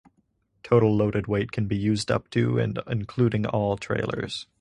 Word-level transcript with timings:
Total 0.63 0.95
loaded 0.97 1.27
weight 1.27 1.51
can 1.51 1.67
be 1.67 1.95
up 2.09 2.27
to 2.31 2.57
and 2.57 2.79
including 2.87 3.45
all 3.45 3.77
trailers. 3.77 4.47